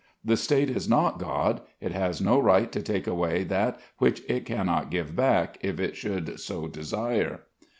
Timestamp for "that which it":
3.43-4.47